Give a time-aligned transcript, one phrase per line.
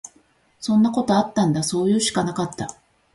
[0.59, 1.61] そんなことあったんだ。
[1.61, 2.75] そういうしかなかった。